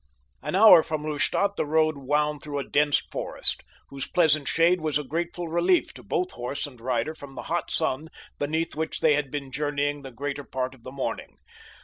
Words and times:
An 0.41 0.55
hour 0.55 0.81
from 0.81 1.03
Lustadt 1.03 1.57
the 1.57 1.65
road 1.67 1.95
wound 1.95 2.41
through 2.41 2.57
a 2.57 2.63
dense 2.67 2.97
forest, 3.11 3.61
whose 3.89 4.07
pleasant 4.07 4.47
shade 4.47 4.81
was 4.81 4.97
a 4.97 5.03
grateful 5.03 5.47
relief 5.47 5.93
to 5.93 6.01
both 6.01 6.31
horse 6.31 6.65
and 6.65 6.81
rider 6.81 7.13
from 7.13 7.33
the 7.33 7.43
hot 7.53 7.69
sun 7.69 8.09
beneath 8.39 8.75
which 8.75 9.01
they 9.01 9.13
had 9.13 9.29
been 9.29 9.51
journeying 9.51 10.01
the 10.01 10.09
greater 10.09 10.43
part 10.43 10.73
of 10.73 10.83
the 10.83 10.91
morning. 10.91 11.37